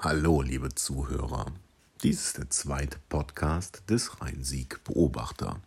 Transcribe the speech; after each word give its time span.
Hallo, 0.00 0.42
liebe 0.42 0.72
Zuhörer. 0.72 1.46
Dies 2.04 2.26
ist 2.26 2.38
der 2.38 2.48
zweite 2.50 3.00
Podcast 3.08 3.82
des 3.90 4.20
Rhein-Sieg 4.20 4.84
Beobachter. 4.84 5.60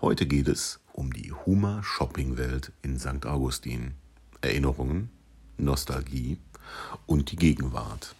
Heute 0.00 0.24
geht 0.24 0.48
es 0.48 0.80
um 0.94 1.12
die 1.12 1.30
Huma 1.30 1.82
Shoppingwelt 1.82 2.72
in 2.80 2.98
St. 2.98 3.26
Augustin. 3.26 3.96
Erinnerungen, 4.40 5.10
Nostalgie 5.58 6.38
und 7.04 7.32
die 7.32 7.36
Gegenwart. 7.36 8.14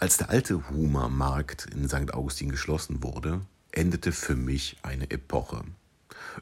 Als 0.00 0.16
der 0.16 0.30
alte 0.30 0.68
Huma 0.68 1.08
Markt 1.08 1.66
in 1.66 1.88
St. 1.88 2.12
Augustin 2.12 2.50
geschlossen 2.50 3.04
wurde, 3.04 3.42
endete 3.70 4.10
für 4.10 4.34
mich 4.34 4.78
eine 4.82 5.08
Epoche. 5.12 5.62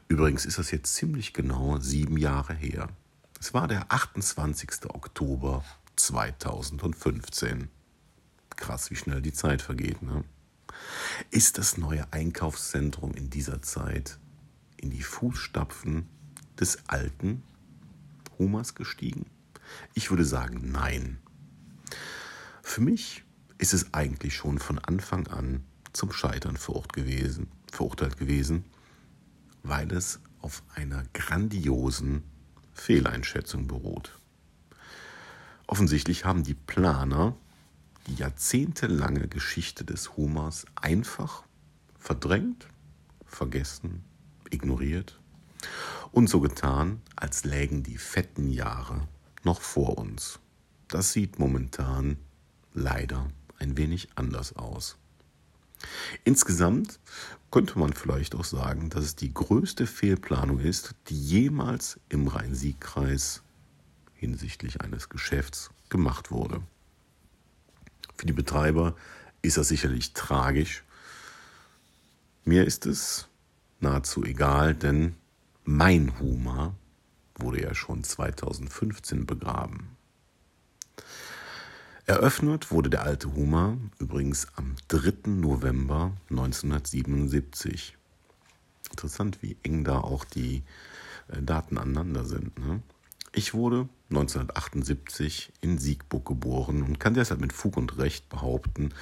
Übrigens 0.07 0.47
ist 0.47 0.57
das 0.57 0.71
jetzt 0.71 0.95
ziemlich 0.95 1.33
genau 1.33 1.77
sieben 1.77 2.17
Jahre 2.17 2.55
her. 2.55 2.89
Es 3.39 3.53
war 3.53 3.67
der 3.67 3.85
28. 3.89 4.89
Oktober 4.89 5.63
2015. 5.99 7.69
Krass, 8.55 8.89
wie 8.91 8.95
schnell 8.95 9.21
die 9.21 9.33
Zeit 9.33 9.61
vergeht. 9.61 10.01
Ne? 10.01 10.23
Ist 11.31 11.57
das 11.57 11.77
neue 11.77 12.11
Einkaufszentrum 12.11 13.13
in 13.13 13.29
dieser 13.29 13.61
Zeit 13.61 14.17
in 14.77 14.89
die 14.89 15.03
Fußstapfen 15.03 16.07
des 16.59 16.79
alten 16.87 17.43
Humas 18.37 18.75
gestiegen? 18.75 19.25
Ich 19.93 20.09
würde 20.09 20.25
sagen, 20.25 20.71
nein. 20.71 21.19
Für 22.63 22.81
mich 22.81 23.23
ist 23.57 23.73
es 23.73 23.93
eigentlich 23.93 24.35
schon 24.35 24.59
von 24.59 24.79
Anfang 24.79 25.27
an 25.27 25.63
zum 25.93 26.11
Scheitern 26.11 26.57
gewesen, 26.93 27.51
verurteilt 27.71 28.17
gewesen, 28.17 28.63
weil 29.63 29.91
es 29.91 30.19
auf 30.41 30.63
einer 30.75 31.03
grandiosen 31.13 32.23
Fehleinschätzung 32.73 33.67
beruht. 33.67 34.19
Offensichtlich 35.69 36.25
haben 36.25 36.41
die 36.41 36.55
Planer 36.55 37.35
die 38.07 38.15
jahrzehntelange 38.15 39.27
Geschichte 39.27 39.85
des 39.85 40.17
Humors 40.17 40.65
einfach 40.73 41.43
verdrängt, 41.99 42.67
vergessen, 43.27 44.03
ignoriert 44.49 45.19
und 46.11 46.27
so 46.27 46.39
getan, 46.39 47.03
als 47.15 47.43
lägen 47.43 47.83
die 47.83 47.99
fetten 47.99 48.49
Jahre 48.49 49.07
noch 49.43 49.61
vor 49.61 49.99
uns. 49.99 50.39
Das 50.87 51.13
sieht 51.13 51.37
momentan 51.37 52.17
leider 52.73 53.27
ein 53.59 53.77
wenig 53.77 54.09
anders 54.15 54.55
aus. 54.55 54.97
Insgesamt 56.23 56.99
könnte 57.51 57.77
man 57.77 57.93
vielleicht 57.93 58.33
auch 58.33 58.43
sagen, 58.43 58.89
dass 58.89 59.05
es 59.05 59.15
die 59.15 59.35
größte 59.35 59.85
Fehlplanung 59.85 60.61
ist, 60.61 60.95
die 61.09 61.21
jemals 61.21 61.99
im 62.09 62.27
Rhein-Sieg-Kreis 62.27 63.43
hinsichtlich 64.19 64.81
eines 64.81 65.09
Geschäfts 65.09 65.71
gemacht 65.89 66.31
wurde. 66.31 66.61
Für 68.15 68.25
die 68.25 68.33
Betreiber 68.33 68.95
ist 69.41 69.57
das 69.57 69.69
sicherlich 69.69 70.13
tragisch. 70.13 70.83
Mir 72.43 72.65
ist 72.65 72.85
es 72.85 73.27
nahezu 73.79 74.23
egal, 74.25 74.75
denn 74.75 75.15
mein 75.63 76.19
Huma 76.19 76.73
wurde 77.35 77.61
ja 77.61 77.73
schon 77.73 78.03
2015 78.03 79.25
begraben. 79.25 79.95
Eröffnet 82.05 82.71
wurde 82.71 82.89
der 82.89 83.03
alte 83.03 83.35
Huma 83.35 83.77
übrigens 83.99 84.47
am 84.55 84.75
3. 84.87 85.29
November 85.29 86.11
1977. 86.29 87.95
Interessant, 88.89 89.41
wie 89.41 89.57
eng 89.63 89.83
da 89.83 89.99
auch 89.99 90.25
die 90.25 90.63
äh, 91.27 91.41
Daten 91.41 91.77
aneinander 91.77 92.25
sind. 92.25 92.57
Ne? 92.57 92.81
Ich 93.31 93.53
wurde 93.53 93.87
1978 94.09 95.53
in 95.61 95.77
Siegburg 95.77 96.25
geboren 96.25 96.81
und 96.81 96.99
kann 96.99 97.13
deshalb 97.13 97.41
mit 97.41 97.53
Fug 97.53 97.77
und 97.77 97.97
Recht 97.99 98.27
behaupten, 98.29 98.93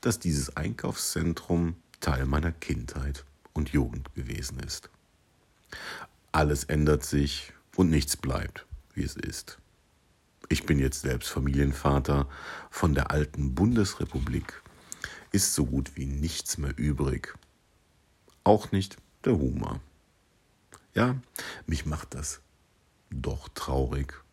dass 0.00 0.18
dieses 0.18 0.56
Einkaufszentrum 0.56 1.76
Teil 2.00 2.24
meiner 2.26 2.52
Kindheit 2.52 3.24
und 3.52 3.70
Jugend 3.70 4.14
gewesen 4.14 4.58
ist. 4.60 4.90
Alles 6.32 6.64
ändert 6.64 7.04
sich 7.04 7.52
und 7.76 7.90
nichts 7.90 8.16
bleibt, 8.16 8.66
wie 8.94 9.04
es 9.04 9.16
ist. 9.16 9.58
Ich 10.48 10.66
bin 10.66 10.78
jetzt 10.78 11.02
selbst 11.02 11.30
Familienvater. 11.30 12.28
Von 12.70 12.94
der 12.94 13.10
alten 13.10 13.54
Bundesrepublik 13.54 14.62
ist 15.32 15.54
so 15.54 15.66
gut 15.66 15.96
wie 15.96 16.06
nichts 16.06 16.58
mehr 16.58 16.76
übrig. 16.76 17.34
Auch 18.44 18.72
nicht 18.72 18.96
der 19.24 19.34
Humor. 19.34 19.80
Ja, 20.94 21.16
mich 21.66 21.86
macht 21.86 22.14
das 22.14 22.40
doch 23.10 23.48
traurig 23.48 24.23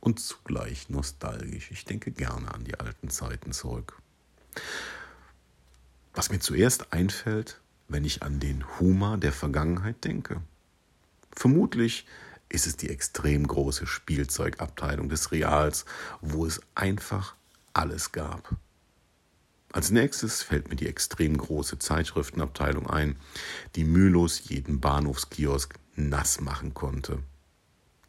und 0.00 0.20
zugleich 0.20 0.88
nostalgisch. 0.88 1.70
Ich 1.70 1.84
denke 1.84 2.10
gerne 2.10 2.54
an 2.54 2.64
die 2.64 2.78
alten 2.78 3.10
Zeiten 3.10 3.52
zurück. 3.52 4.00
Was 6.14 6.30
mir 6.30 6.40
zuerst 6.40 6.92
einfällt, 6.92 7.60
wenn 7.88 8.04
ich 8.04 8.22
an 8.22 8.40
den 8.40 8.64
Humor 8.78 9.16
der 9.18 9.32
Vergangenheit 9.32 10.04
denke. 10.04 10.42
Vermutlich 11.34 12.06
ist 12.48 12.66
es 12.66 12.76
die 12.76 12.88
extrem 12.88 13.46
große 13.46 13.86
Spielzeugabteilung 13.86 15.08
des 15.08 15.32
Reals, 15.32 15.84
wo 16.20 16.46
es 16.46 16.60
einfach 16.74 17.34
alles 17.72 18.12
gab. 18.12 18.56
Als 19.72 19.90
nächstes 19.90 20.42
fällt 20.42 20.68
mir 20.68 20.76
die 20.76 20.88
extrem 20.88 21.36
große 21.36 21.78
Zeitschriftenabteilung 21.78 22.88
ein, 22.88 23.16
die 23.76 23.84
mühelos 23.84 24.48
jeden 24.48 24.80
Bahnhofskiosk 24.80 25.74
nass 25.94 26.40
machen 26.40 26.72
konnte. 26.72 27.22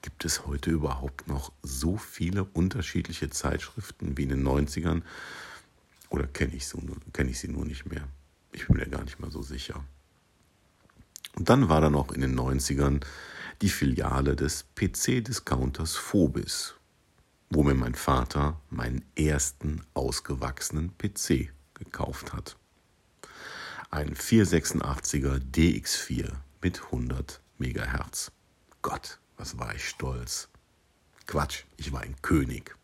Gibt 0.02 0.24
es 0.24 0.46
heute 0.46 0.72
überhaupt 0.72 1.28
noch 1.28 1.52
so 1.62 1.98
viele 1.98 2.46
unterschiedliche 2.46 3.30
Zeitschriften 3.30 4.18
wie 4.18 4.24
in 4.24 4.30
den 4.30 4.48
90ern? 4.48 5.02
Oder 6.10 6.26
kenne 6.28 6.56
ich, 6.56 6.68
so, 6.68 6.82
kenn 7.14 7.28
ich 7.28 7.40
sie 7.40 7.50
nur 7.50 7.66
nicht 7.66 7.86
mehr? 7.86 8.08
Ich 8.52 8.68
bin 8.68 8.78
mir 8.78 8.88
gar 8.88 9.04
nicht 9.04 9.20
mal 9.20 9.32
so 9.32 9.42
sicher. 9.42 9.84
Und 11.36 11.50
dann 11.50 11.70
war 11.70 11.82
da 11.82 11.90
noch 11.90 12.12
in 12.12 12.22
den 12.22 12.38
90ern 12.38 13.02
die 13.62 13.70
Filiale 13.70 14.36
des 14.36 14.66
PC-Discounters 14.76 15.96
Phobis, 15.96 16.76
wo 17.50 17.64
mir 17.64 17.76
mein 17.76 17.96
Vater 17.96 18.60
meinen 18.70 19.04
ersten 19.16 19.84
ausgewachsenen 19.94 20.98
PC 20.98 21.52
gekauft 21.74 22.34
hat. 22.34 22.58
Ein 23.92 24.16
486er 24.16 25.40
DX4 25.40 26.31
mit 26.62 26.84
100 26.86 27.42
Megahertz. 27.58 28.31
Gott, 28.81 29.20
was 29.39 29.57
war 29.57 29.73
ich 29.73 29.88
stolz. 29.88 30.50
Quatsch, 31.25 31.63
ich 31.77 31.91
war 31.91 32.01
ein 32.01 32.16
König. 32.22 32.75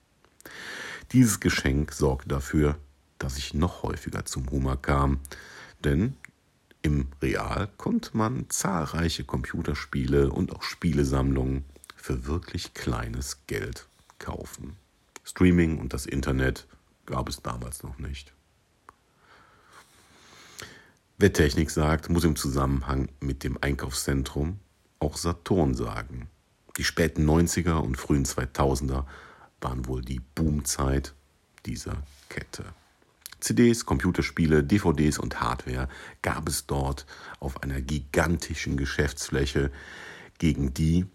Dieses 1.12 1.40
Geschenk 1.40 1.92
sorgte 1.92 2.30
dafür, 2.30 2.80
dass 3.20 3.38
ich 3.38 3.54
noch 3.54 3.84
häufiger 3.84 4.26
zum 4.26 4.50
Humor 4.50 4.82
kam, 4.82 5.20
denn 5.84 6.16
im 6.82 7.08
Real 7.22 7.70
konnte 7.78 8.16
man 8.16 8.50
zahlreiche 8.50 9.24
Computerspiele 9.24 10.32
und 10.32 10.56
auch 10.56 10.64
Spielesammlungen 10.64 11.66
für 11.96 12.26
wirklich 12.26 12.74
kleines 12.74 13.46
Geld 13.48 13.88
kaufen. 14.20 14.78
Streaming 15.24 15.80
und 15.80 15.94
das 15.94 16.06
Internet 16.06 16.68
gab 17.06 17.28
es 17.28 17.42
damals 17.42 17.84
noch 17.84 17.98
nicht. 17.98 18.34
Wer 21.18 21.34
Technik 21.34 21.72
sagt, 21.72 22.10
muss 22.10 22.24
im 22.24 22.36
Zusammenhang 22.36 23.10
mit 23.20 23.44
dem 23.44 23.58
Einkaufszentrum 23.62 24.60
auch 25.00 25.18
Saturn 25.18 25.74
sagen. 25.74 26.30
Die 26.78 26.84
späten 26.84 27.30
90er 27.30 27.76
und 27.76 27.98
frühen 27.98 28.26
2000er 28.26 29.06
waren 29.62 29.88
wohl 29.88 30.02
die 30.02 30.20
Boomzeit 30.20 31.14
dieser 31.66 32.04
Kette. 32.30 32.66
CDs, 33.40 33.86
Computerspiele, 33.86 34.64
DVDs 34.64 35.20
und 35.20 35.40
Hardware 35.40 35.88
gab 36.22 36.50
es 36.50 36.66
dort 36.66 37.06
auf 37.40 37.64
einer 37.64 37.82
gigantischen 37.82 38.76
Geschäftsfläche 38.76 39.72
gegen 40.38 40.74
die, 40.74 41.06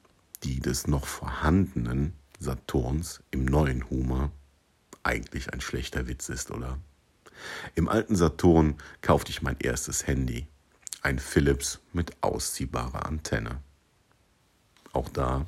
die 0.44 0.60
des 0.60 0.86
noch 0.86 1.06
vorhandenen 1.06 2.14
Saturns 2.38 3.20
im 3.30 3.44
neuen 3.44 3.90
Humor 3.90 4.30
eigentlich 5.02 5.52
ein 5.52 5.60
schlechter 5.60 6.06
Witz 6.08 6.28
ist, 6.28 6.50
oder? 6.50 6.78
Im 7.74 7.88
alten 7.88 8.16
Saturn 8.16 8.76
kaufte 9.02 9.30
ich 9.30 9.42
mein 9.42 9.56
erstes 9.58 10.06
Handy, 10.06 10.46
ein 11.02 11.18
Philips 11.18 11.80
mit 11.92 12.22
ausziehbarer 12.22 13.06
Antenne. 13.06 13.60
Auch 14.92 15.08
da, 15.08 15.46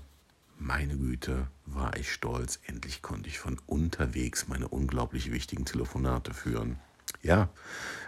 meine 0.62 0.96
Güte, 0.96 1.48
war 1.66 1.96
ich 1.96 2.12
stolz. 2.12 2.60
Endlich 2.66 3.02
konnte 3.02 3.28
ich 3.28 3.38
von 3.38 3.58
unterwegs 3.66 4.48
meine 4.48 4.68
unglaublich 4.68 5.32
wichtigen 5.32 5.64
Telefonate 5.64 6.32
führen. 6.32 6.78
Ja, 7.20 7.48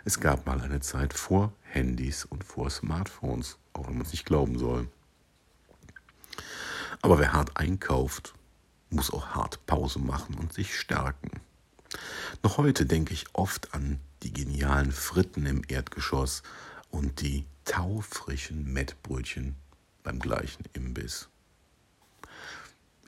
es 0.05 0.21
gab 0.21 0.47
mal 0.47 0.61
eine 0.61 0.81
Zeit 0.81 1.13
vor 1.13 1.53
Handys 1.63 2.25
und 2.25 2.45
vor 2.45 2.71
Smartphones, 2.71 3.59
auch 3.73 3.89
wenn 3.89 3.95
man 3.95 4.07
es 4.07 4.13
nicht 4.13 4.25
glauben 4.25 4.59
soll. 4.59 4.89
Aber 7.03 7.19
wer 7.19 7.33
hart 7.33 7.57
einkauft, 7.57 8.35
muss 8.91 9.13
auch 9.13 9.29
hart 9.29 9.67
Pause 9.67 9.99
machen 9.99 10.37
und 10.37 10.53
sich 10.53 10.79
stärken. 10.79 11.41
Noch 12.43 12.59
heute 12.59 12.87
denke 12.87 13.13
ich 13.13 13.27
oft 13.33 13.75
an 13.75 14.01
die 14.23 14.33
genialen 14.33 14.93
Fritten 14.93 15.47
im 15.47 15.63
Erdgeschoss 15.67 16.43
und 16.91 17.21
die 17.21 17.45
taufrischen 17.65 18.73
Mettbrötchen 18.73 19.57
beim 20.03 20.19
gleichen 20.19 20.65
Imbiss. 20.73 21.29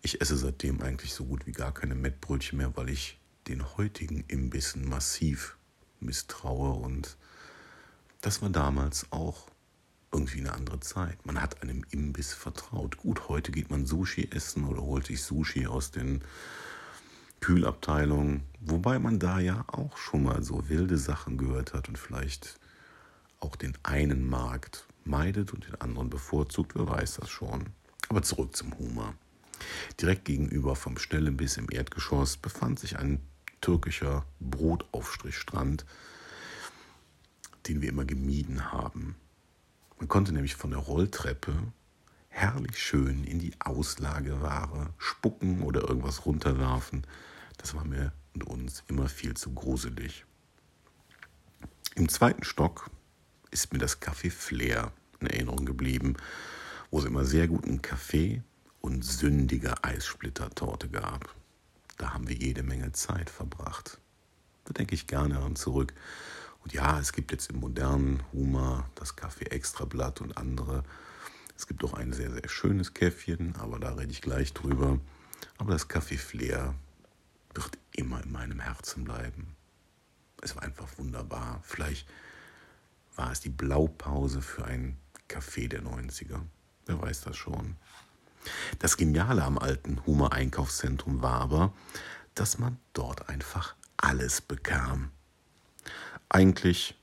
Ich 0.06 0.20
esse 0.20 0.37
seitdem 0.37 0.82
eigentlich 0.82 1.14
so 1.14 1.25
gut 1.25 1.49
wie 1.49 1.53
gar 1.53 1.75
keine 1.75 1.97
Mettbrötchen 1.97 2.58
mehr, 2.58 2.76
weil 2.76 2.91
ich 2.91 3.19
den 3.49 3.76
heutigen 3.76 4.23
Imbissen 4.29 4.88
massiv 4.88 5.56
misstraue 5.99 6.75
und 6.75 7.17
das 8.20 8.41
war 8.41 8.49
damals 8.49 9.11
auch 9.11 9.49
irgendwie 10.12 10.38
eine 10.38 10.53
andere 10.53 10.79
Zeit. 10.79 11.26
Man 11.26 11.43
hat 11.43 11.61
einem 11.61 11.85
Imbiss 11.91 12.32
vertraut. 12.32 12.99
Gut, 12.99 13.29
heute 13.29 13.50
geht 13.50 13.69
man 13.69 13.85
Sushi 13.85 14.29
essen 14.31 14.67
oder 14.67 14.81
holt 14.81 15.06
sich 15.06 15.25
Sushi 15.25 15.67
aus 15.67 15.91
den 15.91 16.23
Kühlabteilungen, 17.41 18.44
wobei 18.61 19.00
man 19.00 19.19
da 19.19 19.41
ja 19.41 19.64
auch 19.67 19.97
schon 19.97 20.23
mal 20.23 20.41
so 20.44 20.69
wilde 20.69 20.99
Sachen 20.99 21.37
gehört 21.37 21.75
hat 21.75 21.88
und 21.88 21.99
vielleicht 21.99 22.61
auch 23.41 23.56
den 23.56 23.76
einen 23.82 24.31
Markt 24.31 24.87
meidet 25.05 25.53
und 25.53 25.67
den 25.67 25.75
anderen 25.81 26.11
bevorzugt, 26.11 26.76
wer 26.76 26.87
weiß 26.87 27.17
das 27.17 27.29
schon. 27.29 27.70
Aber 28.08 28.23
zurück 28.23 28.55
zum 28.55 28.79
Humor. 28.79 29.17
Direkt 30.00 30.25
gegenüber 30.25 30.76
vom 30.76 30.99
Schnellimbiss 30.99 31.56
im 31.56 31.69
Erdgeschoss 31.70 32.37
befand 32.37 32.79
sich 32.79 32.99
ein 32.99 33.20
türkischer 33.61 34.25
Brotaufstrichstrand, 34.41 35.87
den 37.67 37.81
wir 37.81 37.88
immer 37.88 38.05
gemieden 38.05 38.73
haben. 38.73 39.17
Man 39.99 40.08
konnte 40.08 40.32
nämlich 40.32 40.55
von 40.55 40.70
der 40.70 40.79
Rolltreppe 40.81 41.55
herrlich 42.29 42.79
schön 42.79 43.25
in 43.25 43.38
die 43.38 43.55
Auslageware 43.61 44.93
spucken 44.99 45.62
oder 45.62 45.88
irgendwas 45.88 46.26
runterwerfen. 46.26 47.06
Das 47.56 47.75
war 47.75 47.85
mir 47.85 48.12
und 48.35 48.44
uns 48.44 48.85
immer 48.88 49.08
viel 49.08 49.35
zu 49.35 49.55
gruselig. 49.55 50.26
Im 51.94 52.11
zweiten 52.11 52.44
Stock 52.44 52.91
ist 53.50 53.73
mir 53.73 53.79
das 53.79 54.03
Café 54.03 54.31
Flair 54.31 54.93
in 55.20 55.29
Erinnerung 55.29 55.64
geblieben, 55.64 56.17
wo 56.91 56.99
es 56.99 57.06
immer 57.06 57.25
sehr 57.25 57.49
guten 57.49 57.81
Kaffee 57.81 58.43
und 58.87 59.05
sündige 59.05 59.83
Eissplittertorte 59.83 60.88
gab. 60.88 61.35
Da 61.99 62.15
haben 62.15 62.29
wir 62.29 62.37
jede 62.37 62.62
Menge 62.62 62.93
Zeit 62.93 63.31
verbracht. 63.31 63.99
Da 64.65 64.75
denke 64.75 64.94
ich 64.94 65.09
gerne 65.09 65.35
daran 65.35 65.56
zurück. 65.56 65.93
Und 66.62 66.73
ja, 66.73 67.00
es 67.00 67.12
gibt 67.12 67.33
jetzt 67.33 67.50
im 67.50 67.59
modernen 67.59 68.23
Humor 68.33 68.88
das 68.94 69.17
Kaffee 69.17 69.47
Extrablatt 69.47 70.21
und 70.21 70.37
andere. 70.37 70.85
Es 71.56 71.67
gibt 71.67 71.83
auch 71.83 71.94
ein 71.94 72.12
sehr, 72.12 72.31
sehr 72.31 72.49
schönes 72.49 72.94
Käffchen, 72.94 73.56
aber 73.56 73.81
da 73.81 73.94
rede 73.94 74.12
ich 74.12 74.23
gleich 74.23 74.55
drüber. 74.55 75.00
Aber 75.59 75.73
das 75.73 75.89
Kaffee 75.89 76.17
Flair 76.17 76.73
wird 77.55 77.77
immer 77.91 78.23
in 78.23 78.31
meinem 78.31 78.61
Herzen 78.61 79.03
bleiben. 79.03 79.56
Es 80.43 80.55
war 80.55 80.62
einfach 80.62 80.87
wunderbar. 80.97 81.61
Vielleicht 81.65 82.06
war 83.17 83.32
es 83.32 83.41
die 83.41 83.50
Blaupause 83.50 84.43
für 84.43 84.65
ein 84.65 84.97
Café 85.29 85.67
der 85.67 85.82
90er. 85.82 86.41
Wer 86.85 87.03
weiß 87.03 87.23
das 87.23 87.37
schon. 87.37 87.75
Das 88.78 88.96
Geniale 88.96 89.43
am 89.44 89.58
alten 89.58 90.04
Hummer-Einkaufszentrum 90.06 91.22
war 91.22 91.40
aber, 91.40 91.72
dass 92.34 92.58
man 92.58 92.78
dort 92.93 93.28
einfach 93.28 93.75
alles 93.96 94.40
bekam. 94.40 95.10
Eigentlich 96.28 96.96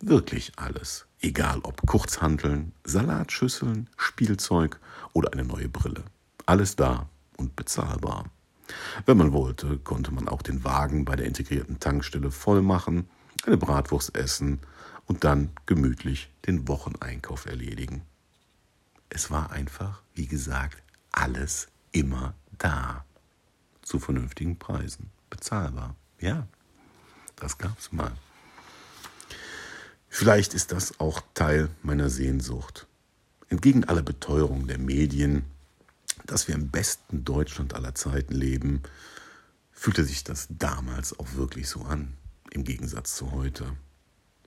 wirklich 0.00 0.52
alles. 0.56 1.06
Egal 1.20 1.60
ob 1.62 1.86
Kurzhanteln, 1.86 2.72
Salatschüsseln, 2.84 3.88
Spielzeug 3.96 4.78
oder 5.12 5.32
eine 5.32 5.44
neue 5.44 5.68
Brille. 5.68 6.04
Alles 6.44 6.76
da 6.76 7.08
und 7.36 7.56
bezahlbar. 7.56 8.26
Wenn 9.06 9.16
man 9.16 9.32
wollte, 9.32 9.78
konnte 9.78 10.12
man 10.12 10.28
auch 10.28 10.42
den 10.42 10.64
Wagen 10.64 11.04
bei 11.04 11.16
der 11.16 11.26
integrierten 11.26 11.80
Tankstelle 11.80 12.30
voll 12.30 12.62
machen, 12.62 13.08
eine 13.44 13.56
Bratwurst 13.56 14.14
essen 14.16 14.60
und 15.06 15.24
dann 15.24 15.50
gemütlich 15.66 16.30
den 16.46 16.68
Wocheneinkauf 16.68 17.46
erledigen. 17.46 18.02
Es 19.08 19.30
war 19.30 19.50
einfach, 19.50 20.02
wie 20.14 20.26
gesagt, 20.26 20.82
alles 21.12 21.68
immer 21.92 22.34
da. 22.58 23.04
Zu 23.82 23.98
vernünftigen 23.98 24.58
Preisen. 24.58 25.10
Bezahlbar. 25.30 25.94
Ja, 26.18 26.46
das 27.36 27.58
gab's 27.58 27.92
mal. 27.92 28.12
Vielleicht 30.08 30.54
ist 30.54 30.72
das 30.72 30.98
auch 30.98 31.22
Teil 31.34 31.68
meiner 31.82 32.08
Sehnsucht. 32.08 32.86
Entgegen 33.48 33.84
aller 33.84 34.02
Beteuerung 34.02 34.66
der 34.66 34.78
Medien, 34.78 35.44
dass 36.24 36.48
wir 36.48 36.54
im 36.54 36.70
besten 36.70 37.24
Deutschland 37.24 37.74
aller 37.74 37.94
Zeiten 37.94 38.34
leben, 38.34 38.82
fühlte 39.72 40.04
sich 40.04 40.24
das 40.24 40.48
damals 40.48 41.18
auch 41.18 41.34
wirklich 41.34 41.68
so 41.68 41.82
an, 41.82 42.16
im 42.50 42.64
Gegensatz 42.64 43.14
zu 43.14 43.30
heute. 43.32 43.76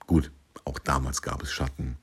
Gut, 0.07 0.31
auch 0.65 0.79
damals 0.79 1.21
gab 1.21 1.43
es 1.43 1.51
Schatten. 1.51 1.97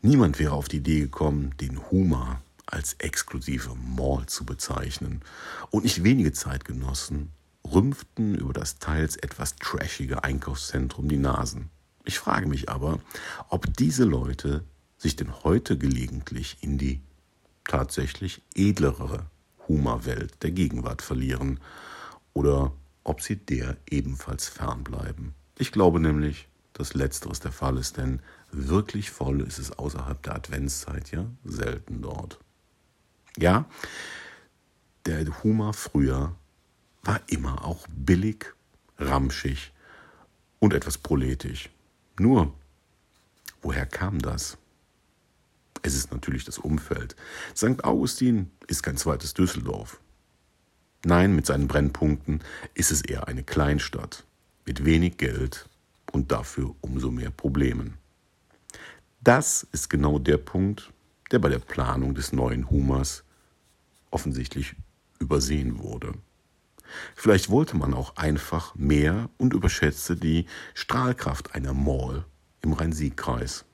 Niemand 0.00 0.38
wäre 0.38 0.52
auf 0.52 0.68
die 0.68 0.78
Idee 0.78 1.00
gekommen, 1.00 1.54
den 1.60 1.90
Huma 1.90 2.40
als 2.66 2.94
exklusive 2.94 3.74
Mall 3.74 4.26
zu 4.26 4.44
bezeichnen. 4.44 5.20
Und 5.70 5.84
nicht 5.84 6.04
wenige 6.04 6.32
Zeitgenossen 6.32 7.30
rümpften 7.64 8.34
über 8.34 8.52
das 8.52 8.78
teils 8.78 9.16
etwas 9.16 9.56
trashige 9.56 10.24
Einkaufszentrum 10.24 11.08
die 11.08 11.18
Nasen. 11.18 11.70
Ich 12.04 12.18
frage 12.18 12.48
mich 12.48 12.68
aber, 12.68 12.98
ob 13.48 13.76
diese 13.76 14.04
Leute 14.04 14.64
sich 14.98 15.16
denn 15.16 15.44
heute 15.44 15.78
gelegentlich 15.78 16.58
in 16.60 16.78
die 16.78 17.00
tatsächlich 17.64 18.42
edlere 18.54 19.26
Huma-Welt 19.68 20.42
der 20.42 20.50
Gegenwart 20.50 21.02
verlieren 21.02 21.60
oder 22.32 22.72
ob 23.04 23.20
sie 23.20 23.36
der 23.36 23.76
ebenfalls 23.88 24.48
fernbleiben. 24.48 25.34
Ich 25.58 25.72
glaube 25.72 26.00
nämlich, 26.00 26.48
dass 26.72 26.94
letzteres 26.94 27.40
der 27.40 27.52
Fall 27.52 27.76
ist, 27.76 27.96
denn 27.96 28.20
wirklich 28.52 29.10
voll 29.10 29.40
ist 29.40 29.58
es 29.58 29.72
außerhalb 29.72 30.22
der 30.22 30.36
Adventszeit 30.36 31.10
ja 31.10 31.26
selten 31.44 32.02
dort. 32.02 32.38
Ja, 33.36 33.66
der 35.06 35.42
Humor 35.42 35.72
früher 35.72 36.36
war 37.02 37.20
immer 37.26 37.64
auch 37.64 37.86
billig, 37.90 38.46
ramschig 38.98 39.72
und 40.60 40.74
etwas 40.74 40.98
proletisch. 40.98 41.70
Nur, 42.18 42.54
woher 43.62 43.86
kam 43.86 44.20
das? 44.20 44.58
Es 45.82 45.96
ist 45.96 46.12
natürlich 46.12 46.44
das 46.44 46.58
Umfeld. 46.58 47.16
St. 47.56 47.82
Augustin 47.82 48.50
ist 48.68 48.82
kein 48.82 48.96
zweites 48.96 49.34
Düsseldorf. 49.34 49.98
Nein, 51.04 51.34
mit 51.34 51.46
seinen 51.46 51.66
Brennpunkten 51.66 52.44
ist 52.74 52.92
es 52.92 53.02
eher 53.02 53.26
eine 53.26 53.42
Kleinstadt 53.42 54.24
mit 54.64 54.84
wenig 54.84 55.16
Geld 55.16 55.68
und 56.12 56.30
dafür 56.30 56.76
umso 56.80 57.10
mehr 57.10 57.30
Problemen. 57.30 57.98
Das 59.24 59.64
ist 59.70 59.88
genau 59.88 60.18
der 60.18 60.36
Punkt, 60.36 60.92
der 61.30 61.38
bei 61.38 61.48
der 61.48 61.60
Planung 61.60 62.16
des 62.16 62.32
neuen 62.32 62.68
Humors 62.70 63.22
offensichtlich 64.10 64.74
übersehen 65.20 65.78
wurde. 65.78 66.14
Vielleicht 67.14 67.48
wollte 67.48 67.76
man 67.76 67.94
auch 67.94 68.16
einfach 68.16 68.74
mehr 68.74 69.30
und 69.38 69.54
überschätzte 69.54 70.16
die 70.16 70.46
Strahlkraft 70.74 71.54
einer 71.54 71.72
Mall 71.72 72.24
im 72.62 72.72
Rhein-Sieg-Kreis. 72.72 73.64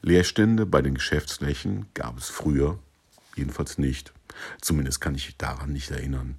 Leerstände 0.00 0.64
bei 0.64 0.80
den 0.80 0.94
Geschäftsflächen 0.94 1.86
gab 1.94 2.16
es 2.16 2.28
früher 2.28 2.78
jedenfalls 3.34 3.78
nicht. 3.78 4.12
Zumindest 4.60 5.00
kann 5.00 5.16
ich 5.16 5.36
daran 5.38 5.72
nicht 5.72 5.90
erinnern. 5.90 6.38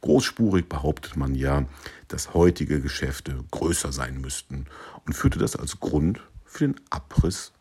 Großspurig 0.00 0.66
behauptet 0.70 1.14
man 1.14 1.34
ja, 1.34 1.66
dass 2.08 2.32
heutige 2.32 2.80
Geschäfte 2.80 3.44
größer 3.50 3.92
sein 3.92 4.18
müssten 4.18 4.64
und 5.04 5.12
führte 5.12 5.38
das 5.38 5.56
als 5.56 5.78
Grund 5.78 6.22
für 6.56 6.66
den 6.66 6.80
Abriss 6.88 7.52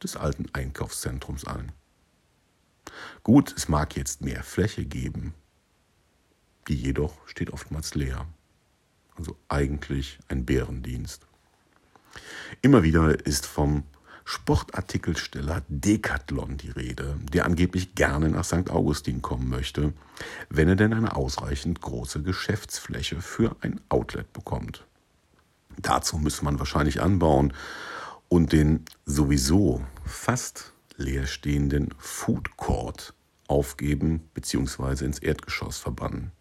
des 0.00 0.16
alten 0.16 0.46
Einkaufszentrums 0.52 1.44
an. 1.44 1.72
Gut, 3.24 3.52
es 3.56 3.68
mag 3.68 3.96
jetzt 3.96 4.20
mehr 4.20 4.44
Fläche 4.44 4.84
geben, 4.84 5.34
die 6.68 6.76
jedoch 6.76 7.26
steht 7.26 7.52
oftmals 7.52 7.96
leer. 7.96 8.26
Also 9.16 9.36
eigentlich 9.48 10.20
ein 10.28 10.44
Bärendienst. 10.44 11.26
Immer 12.62 12.84
wieder 12.84 13.26
ist 13.26 13.44
vom 13.44 13.82
Sportartikelsteller 14.24 15.62
Decathlon 15.68 16.56
die 16.56 16.70
Rede, 16.70 17.18
der 17.32 17.46
angeblich 17.46 17.96
gerne 17.96 18.28
nach 18.28 18.44
St. 18.44 18.70
Augustin 18.70 19.20
kommen 19.20 19.48
möchte, 19.48 19.92
wenn 20.48 20.68
er 20.68 20.76
denn 20.76 20.92
eine 20.92 21.16
ausreichend 21.16 21.80
große 21.80 22.22
Geschäftsfläche 22.22 23.20
für 23.20 23.56
ein 23.62 23.80
Outlet 23.88 24.32
bekommt. 24.32 24.84
Dazu 25.76 26.18
müsste 26.18 26.44
man 26.44 26.60
wahrscheinlich 26.60 27.02
anbauen 27.02 27.52
und 28.34 28.50
den 28.50 28.84
sowieso 29.06 29.80
fast 30.04 30.72
leerstehenden 30.96 31.94
Food 31.98 32.56
Court 32.56 33.14
aufgeben 33.46 34.28
bzw. 34.34 35.04
ins 35.04 35.20
Erdgeschoss 35.20 35.78
verbannen. 35.78 36.32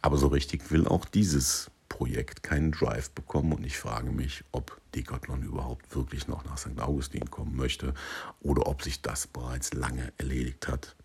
Aber 0.00 0.16
so 0.16 0.28
richtig 0.28 0.70
will 0.70 0.88
auch 0.88 1.04
dieses 1.04 1.70
Projekt 1.90 2.42
keinen 2.42 2.72
Drive 2.72 3.10
bekommen 3.10 3.52
und 3.52 3.66
ich 3.66 3.76
frage 3.76 4.12
mich, 4.12 4.44
ob 4.50 4.80
Decathlon 4.94 5.42
überhaupt 5.42 5.94
wirklich 5.94 6.26
noch 6.26 6.42
nach 6.46 6.56
St. 6.56 6.80
Augustin 6.80 7.30
kommen 7.30 7.54
möchte 7.54 7.92
oder 8.40 8.66
ob 8.66 8.82
sich 8.82 9.02
das 9.02 9.26
bereits 9.26 9.74
lange 9.74 10.10
erledigt 10.16 10.68
hat. 10.68 10.96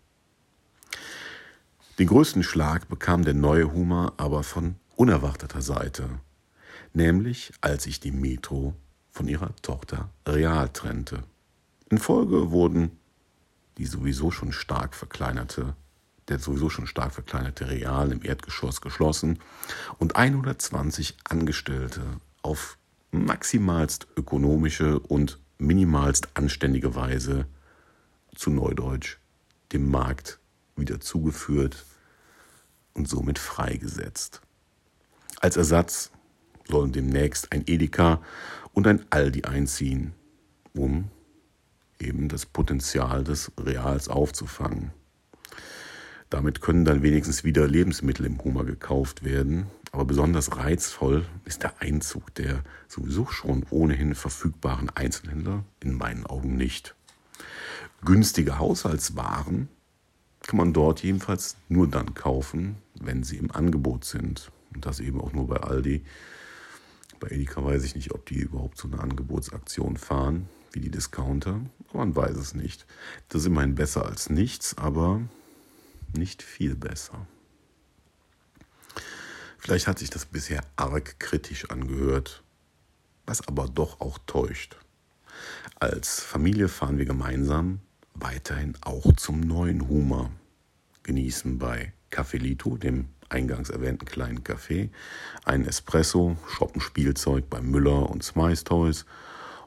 Den 1.98 2.06
größten 2.06 2.42
Schlag 2.42 2.88
bekam 2.88 3.22
der 3.22 3.34
neue 3.34 3.70
Humor 3.70 4.14
aber 4.16 4.44
von 4.44 4.76
unerwarteter 4.96 5.60
Seite, 5.60 6.08
nämlich 6.94 7.52
als 7.60 7.82
sich 7.82 8.00
die 8.00 8.12
Metro 8.12 8.74
von 9.10 9.28
ihrer 9.28 9.54
Tochter 9.62 10.10
Real 10.26 10.68
trennte. 10.68 11.22
In 11.90 11.98
Folge 11.98 12.50
wurden 12.50 12.98
die 13.78 13.86
sowieso 13.86 14.30
schon 14.30 14.52
stark 14.52 14.94
verkleinerte 14.94 15.74
der 16.30 16.38
sowieso 16.38 16.70
schon 16.70 16.86
stark 16.86 17.12
verkleinerte 17.12 17.68
Real 17.68 18.12
im 18.12 18.24
Erdgeschoss 18.24 18.80
geschlossen 18.80 19.40
und 19.98 20.16
120 20.16 21.16
Angestellte 21.24 22.02
auf 22.42 22.78
maximalst 23.10 24.06
ökonomische 24.16 25.00
und 25.00 25.38
minimalst 25.58 26.28
anständige 26.34 26.94
Weise 26.94 27.46
zu 28.34 28.50
Neudeutsch 28.50 29.18
dem 29.72 29.90
Markt 29.90 30.38
wieder 30.76 31.00
zugeführt 31.00 31.84
und 32.94 33.08
somit 33.08 33.38
freigesetzt. 33.38 34.40
Als 35.40 35.56
Ersatz 35.56 36.12
sollen 36.68 36.92
demnächst 36.92 37.52
ein 37.52 37.64
Edeka 37.66 38.22
und 38.72 38.86
ein 38.86 39.04
Aldi 39.10 39.44
einziehen, 39.44 40.12
um 40.74 41.10
eben 41.98 42.28
das 42.28 42.46
Potenzial 42.46 43.24
des 43.24 43.52
Reals 43.58 44.08
aufzufangen. 44.08 44.92
Damit 46.30 46.60
können 46.60 46.84
dann 46.84 47.02
wenigstens 47.02 47.42
wieder 47.42 47.66
Lebensmittel 47.66 48.24
im 48.24 48.42
Hummer 48.42 48.64
gekauft 48.64 49.24
werden. 49.24 49.66
Aber 49.92 50.04
besonders 50.04 50.56
reizvoll 50.56 51.26
ist 51.44 51.64
der 51.64 51.82
Einzug 51.82 52.32
der 52.36 52.62
sowieso 52.86 53.26
schon 53.26 53.66
ohnehin 53.70 54.14
verfügbaren 54.14 54.88
Einzelhändler 54.90 55.64
in 55.80 55.94
meinen 55.94 56.24
Augen 56.26 56.56
nicht. 56.56 56.94
Günstige 58.04 58.60
Haushaltswaren 58.60 59.68
kann 60.46 60.56
man 60.56 60.72
dort 60.72 61.02
jedenfalls 61.02 61.56
nur 61.68 61.88
dann 61.88 62.14
kaufen, 62.14 62.76
wenn 63.00 63.24
sie 63.24 63.36
im 63.36 63.50
Angebot 63.50 64.04
sind. 64.04 64.52
Und 64.72 64.86
das 64.86 65.00
eben 65.00 65.20
auch 65.20 65.32
nur 65.32 65.48
bei 65.48 65.56
Aldi. 65.56 66.04
Bei 67.20 67.28
Edeka 67.28 67.62
weiß 67.62 67.84
ich 67.84 67.94
nicht, 67.94 68.12
ob 68.12 68.24
die 68.26 68.38
überhaupt 68.38 68.78
so 68.78 68.88
eine 68.88 68.98
Angebotsaktion 68.98 69.98
fahren, 69.98 70.48
wie 70.72 70.80
die 70.80 70.90
Discounter. 70.90 71.60
Man 71.92 72.16
weiß 72.16 72.36
es 72.36 72.54
nicht. 72.54 72.86
Das 73.28 73.42
ist 73.42 73.46
immerhin 73.46 73.74
besser 73.74 74.06
als 74.06 74.30
nichts, 74.30 74.76
aber 74.78 75.20
nicht 76.16 76.42
viel 76.42 76.74
besser. 76.74 77.26
Vielleicht 79.58 79.86
hat 79.86 79.98
sich 79.98 80.08
das 80.08 80.24
bisher 80.24 80.64
arg 80.76 81.20
kritisch 81.20 81.70
angehört, 81.70 82.42
was 83.26 83.46
aber 83.46 83.68
doch 83.68 84.00
auch 84.00 84.18
täuscht. 84.26 84.76
Als 85.78 86.20
Familie 86.20 86.68
fahren 86.68 86.96
wir 86.96 87.04
gemeinsam 87.04 87.80
weiterhin 88.14 88.76
auch 88.80 89.14
zum 89.16 89.40
neuen 89.40 89.88
Humor, 89.88 90.30
genießen 91.02 91.58
bei 91.58 91.92
Caffelito, 92.08 92.78
dem 92.78 93.08
eingangs 93.30 93.70
erwähnten 93.70 94.04
kleinen 94.04 94.42
Café, 94.42 94.90
einen 95.44 95.66
Espresso, 95.66 96.36
shoppen 96.48 96.80
Spielzeug 96.80 97.48
bei 97.48 97.60
Müller 97.60 98.10
und 98.10 98.22
Smice 98.22 98.64
Toys 98.64 99.06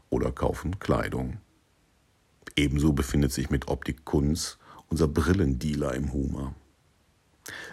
oder 0.09 0.31
kaufen 0.31 0.79
Kleidung. 0.79 1.37
Ebenso 2.55 2.93
befindet 2.93 3.31
sich 3.31 3.49
mit 3.49 3.67
Optik 3.67 4.05
Kunz 4.05 4.57
unser 4.87 5.07
Brillendealer 5.07 5.95
im 5.95 6.13
Humor. 6.13 6.53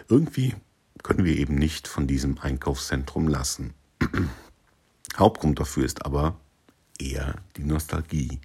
Irgendwie 0.09 0.55
können 1.03 1.23
wir 1.23 1.37
eben 1.37 1.55
nicht 1.55 1.87
von 1.87 2.07
diesem 2.07 2.39
Einkaufszentrum 2.39 3.27
lassen. 3.27 3.73
Hauptgrund 5.17 5.59
dafür 5.59 5.85
ist 5.85 6.05
aber 6.05 6.39
eher 6.99 7.35
die 7.57 7.63
Nostalgie, 7.63 8.39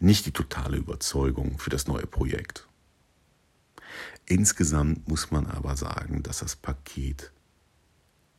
nicht 0.00 0.26
die 0.26 0.32
totale 0.32 0.76
Überzeugung 0.76 1.58
für 1.58 1.70
das 1.70 1.86
neue 1.86 2.06
Projekt. 2.06 2.66
Insgesamt 4.30 5.08
muss 5.08 5.32
man 5.32 5.46
aber 5.46 5.76
sagen, 5.76 6.22
dass 6.22 6.38
das 6.38 6.54
Paket 6.54 7.32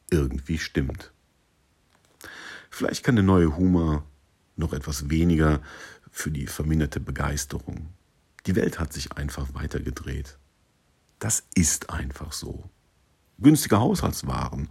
irgendwie 0.09 0.57
stimmt. 0.57 1.11
Vielleicht 2.69 3.03
kann 3.03 3.17
der 3.17 3.25
neue 3.25 3.57
Humor 3.57 4.05
noch 4.55 4.71
etwas 4.71 5.09
weniger 5.09 5.59
für 6.09 6.31
die 6.31 6.47
verminderte 6.47 7.01
Begeisterung. 7.01 7.89
Die 8.45 8.55
Welt 8.55 8.79
hat 8.79 8.93
sich 8.93 9.11
einfach 9.17 9.53
weitergedreht. 9.53 10.37
Das 11.19 11.43
ist 11.55 11.89
einfach 11.89 12.31
so. 12.31 12.63
Günstige 13.37 13.81
Haushaltswaren 13.81 14.69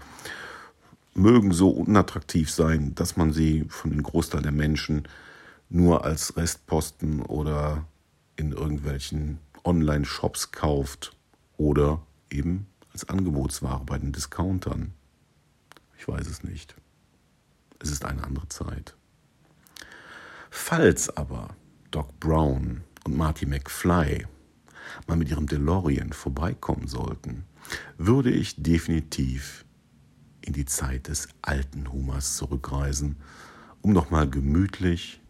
mögen 1.12 1.52
so 1.52 1.68
unattraktiv 1.68 2.50
sein, 2.50 2.94
dass 2.94 3.18
man 3.18 3.34
sie 3.34 3.66
von 3.68 3.90
den 3.90 4.02
Großteil 4.02 4.40
der 4.40 4.52
Menschen 4.52 5.06
nur 5.68 6.02
als 6.02 6.38
Restposten 6.38 7.20
oder 7.20 7.84
in 8.36 8.52
irgendwelchen 8.52 9.38
Online-Shops 9.64 10.52
kauft 10.52 11.16
oder 11.56 12.02
eben 12.30 12.66
als 12.92 13.08
Angebotsware 13.08 13.84
bei 13.84 13.98
den 13.98 14.12
Discountern. 14.12 14.92
Ich 15.98 16.08
weiß 16.08 16.26
es 16.26 16.42
nicht. 16.42 16.74
Es 17.78 17.90
ist 17.90 18.04
eine 18.04 18.24
andere 18.24 18.48
Zeit. 18.48 18.94
Falls 20.50 21.16
aber 21.16 21.54
Doc 21.90 22.18
Brown 22.20 22.82
und 23.04 23.16
Marty 23.16 23.46
McFly 23.46 24.26
mal 25.06 25.16
mit 25.16 25.30
ihrem 25.30 25.46
DeLorean 25.46 26.12
vorbeikommen 26.12 26.88
sollten, 26.88 27.44
würde 27.98 28.30
ich 28.30 28.62
definitiv 28.62 29.64
in 30.40 30.52
die 30.52 30.64
Zeit 30.64 31.08
des 31.08 31.28
alten 31.42 31.92
Humors 31.92 32.36
zurückreisen, 32.36 33.16
um 33.82 33.92
nochmal 33.92 34.28
gemütlich 34.28 35.20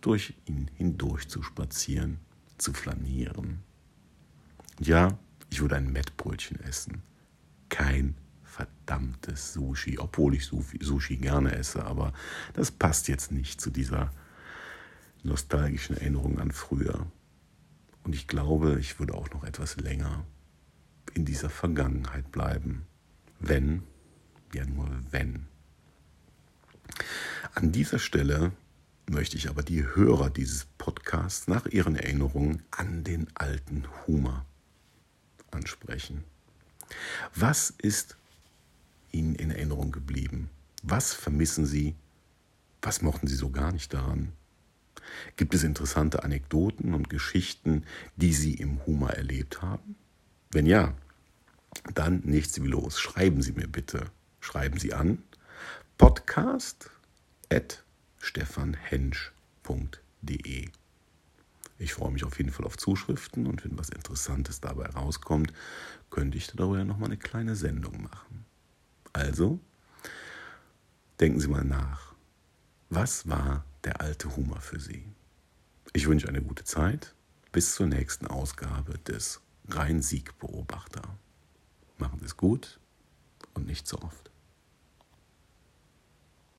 durch 0.00 0.34
ihn 0.44 0.70
hindurch 0.74 1.28
zu 1.28 1.42
spazieren, 1.42 2.18
zu 2.58 2.72
flanieren. 2.72 3.62
Ja, 4.80 5.18
ich 5.50 5.60
würde 5.60 5.76
ein 5.76 5.92
Mettbrötchen 5.92 6.60
essen. 6.60 7.02
Kein 7.68 8.16
verdammtes 8.42 9.52
Sushi, 9.52 9.98
obwohl 9.98 10.34
ich 10.34 10.46
Sushi 10.46 11.16
gerne 11.16 11.54
esse, 11.54 11.84
aber 11.84 12.12
das 12.52 12.70
passt 12.70 13.08
jetzt 13.08 13.32
nicht 13.32 13.60
zu 13.60 13.70
dieser 13.70 14.10
nostalgischen 15.22 15.96
Erinnerung 15.96 16.38
an 16.38 16.52
früher. 16.52 17.06
Und 18.04 18.14
ich 18.14 18.28
glaube, 18.28 18.78
ich 18.78 18.98
würde 18.98 19.14
auch 19.14 19.30
noch 19.30 19.44
etwas 19.44 19.76
länger 19.76 20.24
in 21.14 21.24
dieser 21.24 21.50
Vergangenheit 21.50 22.30
bleiben. 22.30 22.86
Wenn, 23.40 23.82
ja 24.52 24.64
nur 24.66 24.88
wenn. 25.10 25.46
An 27.54 27.72
dieser 27.72 27.98
Stelle 27.98 28.52
möchte 29.06 29.36
ich 29.36 29.48
aber 29.48 29.62
die 29.62 29.84
Hörer 29.84 30.30
dieses 30.30 30.66
Podcasts 30.78 31.48
nach 31.48 31.66
ihren 31.66 31.96
Erinnerungen 31.96 32.62
an 32.70 33.04
den 33.04 33.28
alten 33.34 33.84
Humor 34.06 34.44
ansprechen. 35.50 36.24
Was 37.34 37.70
ist 37.70 38.16
Ihnen 39.12 39.34
in 39.34 39.50
Erinnerung 39.50 39.92
geblieben? 39.92 40.50
Was 40.82 41.12
vermissen 41.12 41.66
Sie? 41.66 41.94
Was 42.82 43.02
mochten 43.02 43.26
Sie 43.26 43.36
so 43.36 43.50
gar 43.50 43.72
nicht 43.72 43.94
daran? 43.94 44.32
Gibt 45.36 45.54
es 45.54 45.64
interessante 45.64 46.22
Anekdoten 46.22 46.94
und 46.94 47.08
Geschichten, 47.10 47.84
die 48.16 48.32
Sie 48.32 48.54
im 48.54 48.84
Humor 48.86 49.10
erlebt 49.10 49.62
haben? 49.62 49.96
Wenn 50.50 50.66
ja, 50.66 50.94
dann 51.94 52.20
nichts 52.24 52.60
wie 52.62 52.68
los. 52.68 52.98
Schreiben 53.00 53.42
Sie 53.42 53.52
mir 53.52 53.68
bitte. 53.68 54.06
Schreiben 54.40 54.78
Sie 54.78 54.92
an 54.92 55.22
podcast 55.98 56.90
stefanhensch.de. 58.24 60.68
Ich 61.78 61.92
freue 61.92 62.12
mich 62.12 62.24
auf 62.24 62.38
jeden 62.38 62.50
Fall 62.50 62.64
auf 62.64 62.78
Zuschriften 62.78 63.46
und 63.46 63.64
wenn 63.64 63.78
was 63.78 63.90
Interessantes 63.90 64.60
dabei 64.60 64.86
rauskommt, 64.86 65.52
könnte 66.10 66.38
ich 66.38 66.46
darüber 66.46 66.84
noch 66.84 66.98
mal 66.98 67.06
eine 67.06 67.18
kleine 67.18 67.56
Sendung 67.56 68.02
machen. 68.02 68.44
Also, 69.12 69.58
denken 71.20 71.40
Sie 71.40 71.48
mal 71.48 71.64
nach. 71.64 72.14
Was 72.88 73.28
war 73.28 73.64
der 73.84 74.00
alte 74.00 74.34
Humor 74.36 74.60
für 74.60 74.80
Sie? 74.80 75.04
Ich 75.92 76.06
wünsche 76.06 76.28
eine 76.28 76.42
gute 76.42 76.64
Zeit. 76.64 77.14
Bis 77.52 77.74
zur 77.74 77.86
nächsten 77.86 78.26
Ausgabe 78.26 78.98
des 78.98 79.40
Rhein-Sieg-Beobachter. 79.68 81.02
Machen 81.98 82.18
Sie 82.18 82.24
es 82.24 82.36
gut 82.36 82.80
und 83.52 83.66
nicht 83.66 83.86
so 83.86 84.00
oft. 84.00 84.30